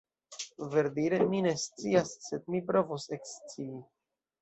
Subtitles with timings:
[0.75, 3.73] Verdire, mi ne scias, sed mi provos ekscii.